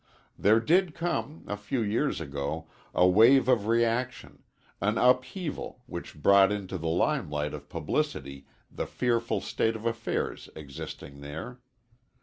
[0.35, 4.41] There did come, a few years ago, a wave of reaction,
[4.81, 11.19] an upheaval which brought into the limelight of publicity the fearful state of affairs existing
[11.21, 11.59] there.